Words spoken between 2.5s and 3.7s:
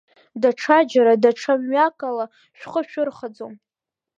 шәхы шәырхаӡом!